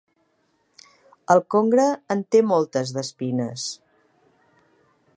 [1.35, 3.71] El congre en té moltes d'espines.